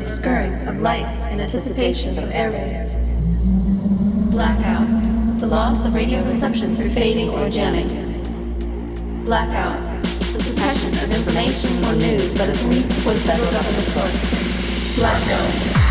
obscuring 0.00 0.54
of 0.66 0.80
lights 0.80 1.26
in 1.26 1.40
anticipation 1.40 2.18
of 2.18 2.30
air 2.30 2.50
raids. 2.50 2.94
Blackout, 4.30 5.38
the 5.38 5.46
loss 5.46 5.84
of 5.84 5.94
radio 5.94 6.24
reception 6.24 6.74
through 6.74 6.90
fading 6.90 7.28
or 7.30 7.48
jamming. 7.48 8.22
Blackout, 9.24 10.02
the 10.02 10.42
suppression 10.42 10.90
of 11.04 11.14
information 11.14 11.84
or 11.84 11.94
news 11.96 12.36
by 12.36 12.46
the 12.46 12.58
police 12.64 13.06
or 13.06 13.12
federal 13.12 13.50
government 13.50 13.88
source. 13.88 14.98
Blackout. 14.98 15.89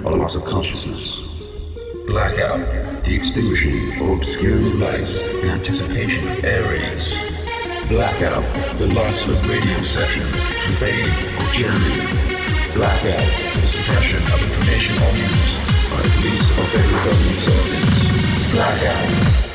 Loss 0.09 0.35
of 0.35 0.43
consciousness. 0.45 1.21
Blackout, 2.07 3.03
the 3.03 3.15
extinguishing 3.15 4.01
or 4.01 4.15
obscuring 4.15 4.65
of 4.65 4.75
lights 4.75 5.19
in 5.19 5.49
anticipation 5.49 6.27
of 6.27 6.43
air 6.43 6.63
raids. 6.63 7.19
Blackout, 7.87 8.43
the 8.77 8.87
loss 8.87 9.27
of 9.27 9.49
radio 9.49 9.77
reception, 9.77 10.23
fading 10.79 11.11
or 11.37 11.51
jamming. 11.51 12.07
Blackout, 12.73 13.27
the 13.61 13.67
suppression 13.67 14.23
of 14.33 14.41
information 14.41 14.95
or 14.97 15.11
news 15.13 15.57
by 15.91 16.01
police 16.01 16.49
or 16.57 16.65
federal 16.65 17.05
government 17.05 17.37
sources. 17.37 18.53
Blackout. 18.53 19.50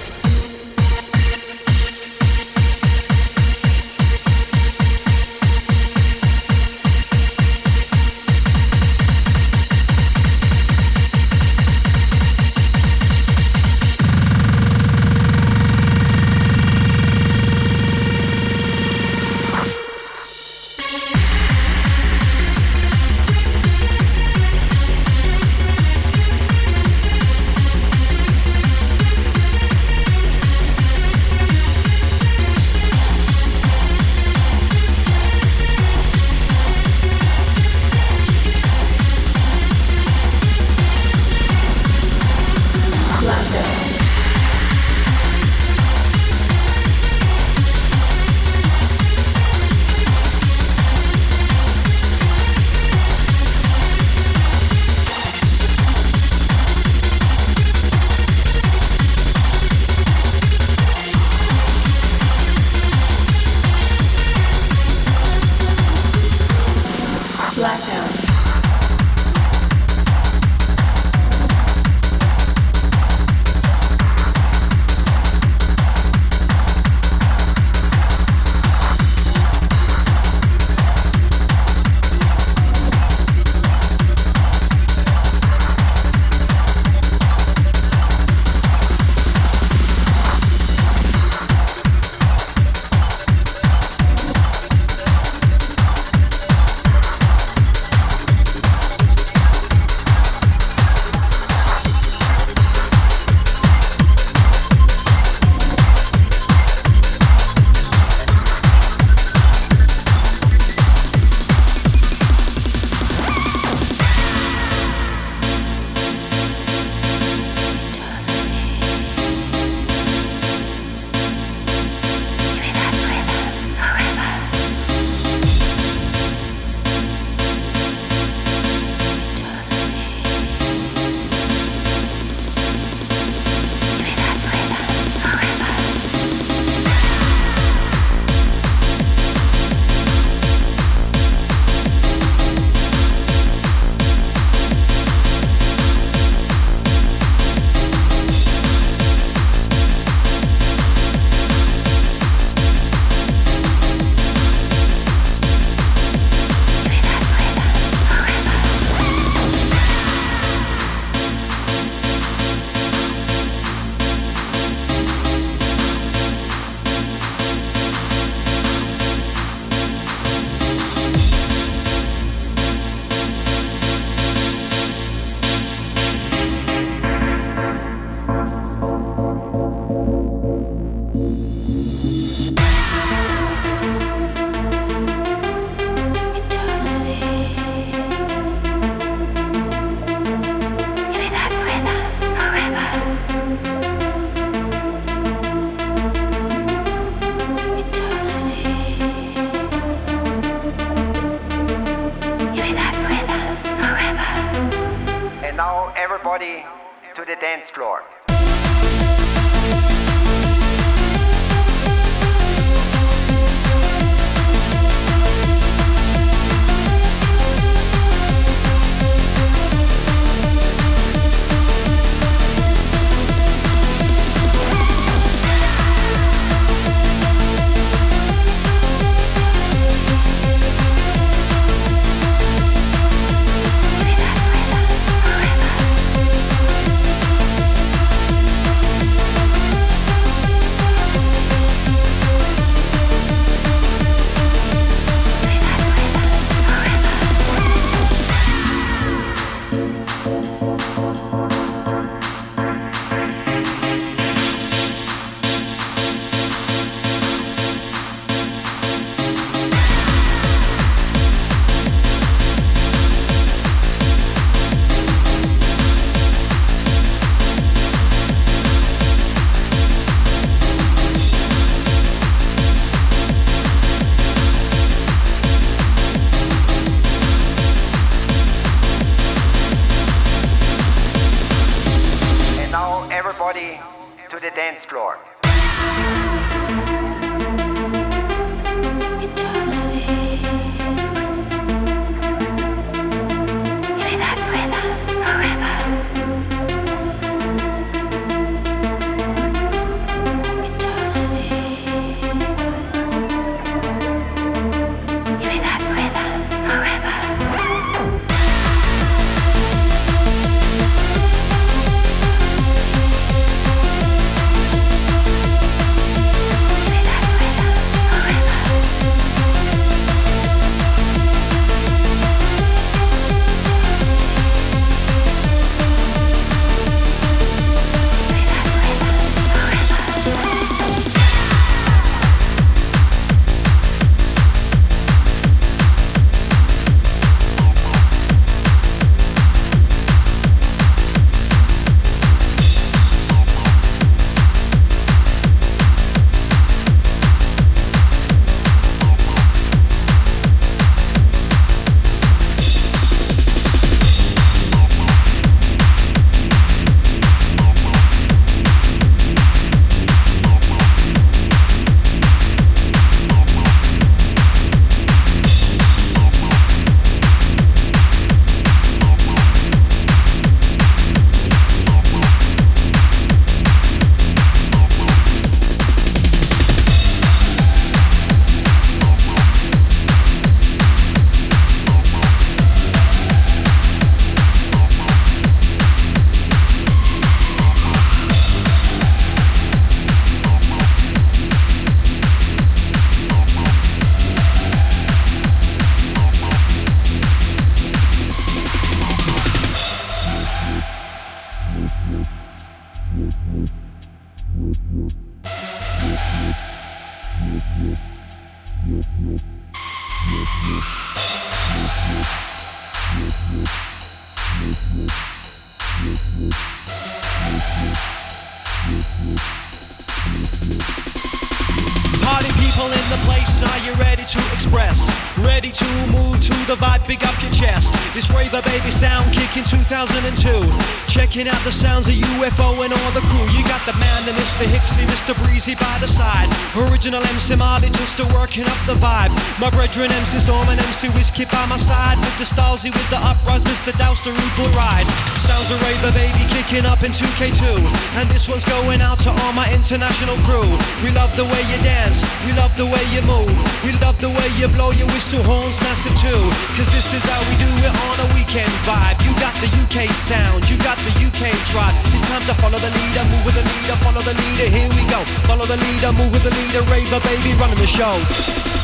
Sounds 431.86 432.08
of 432.08 432.14
UFO 432.14 432.84
and 432.84 432.92
all 432.92 433.10
the 433.14 433.22
crew. 433.30 433.46
You 433.56 433.62
got 433.70 433.80
the 433.86 433.94
man 433.94 434.20
and 434.26 434.34
Mr. 434.34 434.66
Hixxy, 434.66 435.06
Mr. 435.06 435.32
Breezy 435.44 435.76
by 435.76 435.96
the 436.00 436.08
side. 436.08 436.50
Original 436.96 437.20
MC 437.36 437.56
Marley 437.60 437.92
just 437.92 438.16
a 438.20 438.26
working 438.32 438.64
up 438.64 438.80
the 438.88 438.96
vibe. 438.96 439.28
My 439.60 439.68
brethren 439.68 440.08
MC 440.16 440.40
Storm 440.40 440.64
and 440.72 440.80
MC 440.80 441.12
Whiskey 441.12 441.44
by 441.44 441.68
my 441.68 441.76
side. 441.76 442.16
With 442.16 442.32
the 442.40 442.48
Stalsy, 442.48 442.88
with 442.88 443.04
the 443.12 443.20
uprise, 443.20 443.60
Mr. 443.68 443.92
Douse, 444.00 444.24
the 444.24 444.32
root 444.32 444.56
ride. 444.72 445.04
Sounds 445.36 445.68
of 445.68 445.76
Raver 445.84 446.08
Baby 446.16 446.48
kicking 446.56 446.88
up 446.88 447.04
in 447.04 447.12
2K2. 447.12 447.84
And 448.16 448.24
this 448.32 448.48
one's 448.48 448.64
going 448.64 449.04
out 449.04 449.20
to 449.28 449.30
all 449.44 449.52
my 449.52 449.68
international 449.76 450.40
crew. 450.48 450.64
We 451.04 451.12
love 451.12 451.28
the 451.36 451.44
way 451.44 451.62
you 451.68 451.76
dance, 451.84 452.24
we 452.48 452.56
love 452.56 452.72
the 452.80 452.88
way 452.88 453.04
you 453.12 453.20
move. 453.28 453.52
We 453.84 453.92
love 454.00 454.16
the 454.16 454.32
way 454.32 454.48
you 454.56 454.64
blow 454.72 454.88
your 454.96 455.12
whistle 455.12 455.44
horns 455.44 455.76
massive 455.84 456.16
too. 456.16 456.42
Cause 456.80 456.88
this 456.96 457.12
is 457.12 457.20
how 457.28 457.44
we 457.44 457.60
do 457.60 457.68
it 457.84 457.92
on 458.08 458.24
a 458.24 458.28
weekend 458.32 458.72
vibe. 458.88 459.20
You 459.20 459.36
got 459.36 459.52
the 459.60 459.68
UK 459.84 460.08
sound, 460.16 460.64
you 460.72 460.80
got 460.80 460.96
the 461.04 461.12
UK 461.12 461.52
trot. 461.68 461.92
It's 462.16 462.24
time 462.24 462.40
to 462.48 462.56
follow 462.56 462.80
the 462.80 462.88
leader, 462.88 463.20
move 463.28 463.44
with 463.44 463.56
the 463.60 463.66
leader, 463.68 464.00
follow 464.00 464.24
the 464.24 464.32
leader. 464.32 464.64
Here 464.72 464.88
we 464.96 465.04
go. 465.12 465.20
Follow 465.44 465.68
the 465.68 465.76
leader, 465.76 466.10
move 466.16 466.32
with 466.32 466.40
the 466.40 466.56
leader. 466.56 466.85
Raver 466.88 467.20
baby, 467.20 467.54
running 467.54 467.78
the 467.78 467.86
show. 467.86 468.75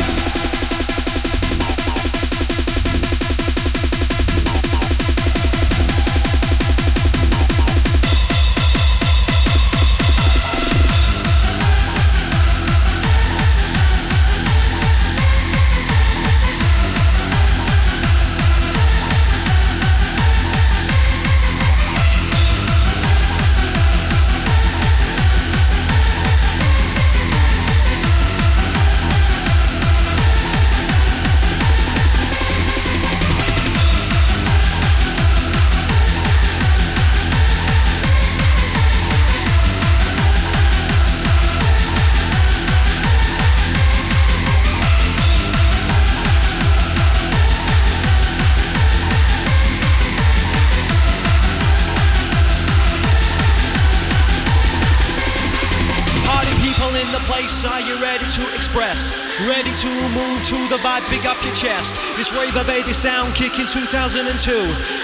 Your 61.42 61.54
chest. 61.54 61.98
It's 62.22 62.30
Raver 62.30 62.62
Baby 62.70 62.92
Sound 62.92 63.34
Kick 63.34 63.58
in 63.58 63.66
2002. 63.66 64.30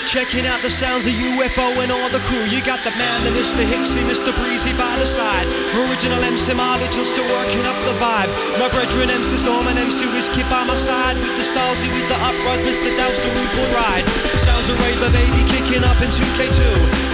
Checking 0.06 0.46
out 0.46 0.62
the 0.62 0.70
sounds 0.70 1.06
of 1.06 1.12
UFO 1.12 1.82
and 1.82 1.90
all 1.90 2.08
the 2.14 2.22
crew. 2.30 2.46
You 2.46 2.62
got 2.62 2.78
the 2.86 2.94
man 2.94 3.18
and 3.26 3.34
Mr. 3.34 3.66
Hixxy, 3.66 4.06
Mr. 4.06 4.30
Breezy 4.38 4.70
by 4.78 4.94
the 5.02 5.06
side. 5.06 5.46
Original 5.90 6.22
MC 6.22 6.54
Marley 6.54 6.86
just 6.94 7.18
working 7.18 7.66
up 7.66 7.74
the 7.82 7.94
vibe. 7.98 8.30
My 8.62 8.70
brethren 8.70 9.10
MC 9.10 9.36
Storm 9.36 9.66
and 9.66 9.78
MC 9.78 10.06
Whiskey 10.14 10.42
by 10.46 10.62
my 10.62 10.76
side. 10.76 11.16
With 11.18 11.34
the 11.34 11.42
Stalsy, 11.42 11.90
with 11.90 12.06
the 12.06 12.18
uprise, 12.22 12.62
Mr. 12.62 12.86
The 12.86 13.30
root 13.34 13.52
will 13.58 13.74
ride. 13.74 14.37
Of 14.68 14.76
Raver 14.84 15.08
Baby 15.16 15.48
kicking 15.48 15.80
up 15.80 15.96
in 16.04 16.12
2K2. 16.12 16.60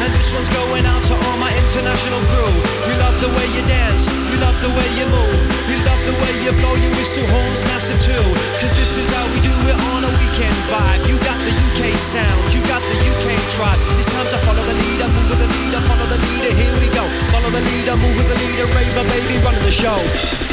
And 0.02 0.10
this 0.18 0.34
one's 0.34 0.50
going 0.50 0.82
out 0.82 1.02
to 1.06 1.14
all 1.14 1.38
my 1.38 1.54
international 1.54 2.18
crew. 2.34 2.50
We 2.90 2.98
love 2.98 3.14
the 3.22 3.30
way 3.30 3.46
you 3.54 3.62
dance, 3.70 4.10
we 4.26 4.36
love 4.42 4.58
the 4.58 4.74
way 4.74 4.88
you 4.98 5.06
move. 5.06 5.38
We 5.70 5.78
love 5.86 6.02
the 6.02 6.18
way 6.18 6.32
you 6.42 6.50
blow 6.58 6.74
your 6.74 6.90
whistle 6.98 7.22
horns 7.22 7.62
massive 7.70 8.02
too. 8.02 8.26
Cause 8.58 8.74
this 8.74 8.98
is 8.98 9.06
how 9.14 9.22
we 9.30 9.38
do 9.38 9.54
it 9.70 9.78
on 9.94 10.02
a 10.02 10.12
weekend 10.18 10.58
vibe. 10.66 11.06
You 11.06 11.14
got 11.22 11.38
the 11.46 11.54
UK 11.54 11.94
sound, 11.94 12.42
you 12.50 12.58
got 12.66 12.82
the 12.82 12.98
UK 12.98 13.38
tribe. 13.54 13.78
It's 14.02 14.10
time 14.10 14.26
to 14.34 14.38
follow 14.42 14.64
the 14.66 14.74
leader, 14.74 15.06
move 15.14 15.30
with 15.30 15.38
the 15.38 15.50
leader, 15.54 15.80
follow 15.86 16.06
the 16.10 16.18
leader. 16.26 16.50
Here 16.58 16.74
we 16.82 16.90
go. 16.90 17.06
Follow 17.30 17.54
the 17.54 17.62
leader, 17.62 17.94
move 18.02 18.18
with 18.18 18.28
the 18.34 18.38
leader. 18.42 18.66
Raver 18.74 19.06
baby, 19.14 19.38
running 19.46 19.62
the 19.62 19.70
show. 19.70 20.43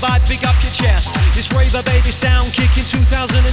Vibe, 0.00 0.24
big 0.24 0.40
up 0.48 0.56
your 0.64 0.72
chest. 0.72 1.12
It's 1.36 1.52
Raver 1.52 1.84
Baby 1.84 2.08
Sound 2.08 2.56
Kick 2.56 2.72
in 2.80 2.88
2002. 2.88 3.44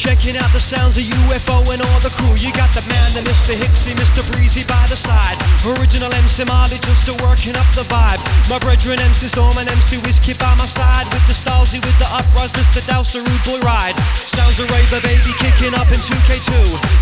Checking 0.00 0.32
out 0.40 0.48
the 0.56 0.64
sounds 0.64 0.96
of 0.96 1.04
UFO 1.04 1.60
and 1.68 1.84
all 1.84 2.00
the 2.00 2.08
crew. 2.08 2.32
You 2.40 2.48
got 2.56 2.72
the 2.72 2.80
man 2.88 3.10
and 3.20 3.28
Mr. 3.28 3.52
Hixxy, 3.52 3.92
Mr. 3.92 4.24
Breezy 4.32 4.64
by 4.64 4.80
the 4.88 4.96
side. 4.96 5.36
Original 5.76 6.08
MC 6.08 6.48
Marley 6.48 6.80
just 6.80 7.04
still 7.04 7.20
working 7.20 7.52
up 7.52 7.68
the 7.76 7.84
vibe. 7.84 8.16
My 8.48 8.56
brethren 8.64 8.96
MC 8.96 9.28
Storm 9.28 9.60
and 9.60 9.68
MC 9.68 10.00
Whiskey 10.08 10.32
by 10.40 10.56
my 10.56 10.64
side. 10.64 11.04
With 11.12 11.20
the 11.28 11.36
Stalsy, 11.36 11.84
with 11.84 11.98
the 12.00 12.08
uprise, 12.08 12.48
Mr. 12.56 12.80
Douse, 12.88 13.12
the 13.12 13.20
rude 13.20 13.44
boy 13.44 13.60
ride. 13.60 13.92
Sounds 14.24 14.56
of 14.56 14.72
Raver 14.72 15.04
Baby 15.04 15.36
kicking 15.36 15.76
up 15.76 15.92
in 15.92 16.00
2K2. 16.00 16.48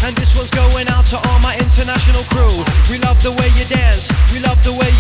And 0.03 0.19
this 0.19 0.35
one's 0.35 0.51
going 0.51 0.91
out 0.91 1.07
to 1.15 1.23
all 1.31 1.39
my 1.39 1.55
international 1.55 2.27
crew. 2.35 2.67
We 2.91 2.99
love 2.99 3.23
the 3.23 3.31
way 3.31 3.47
you 3.55 3.63
dance, 3.71 4.11
we 4.35 4.43
love 4.43 4.59
the 4.67 4.75
way 4.75 4.91